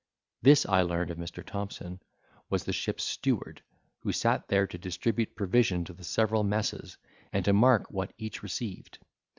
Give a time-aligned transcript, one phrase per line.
[0.41, 1.45] This (I learned of Mr.
[1.45, 1.99] Thompson)
[2.49, 3.61] was the ship's steward,
[3.99, 6.97] who sat there to distribute provision to the several messes,
[7.31, 8.97] and to mark what each received.